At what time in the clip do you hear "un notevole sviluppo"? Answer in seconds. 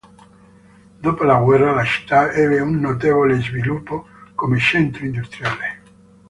2.59-4.07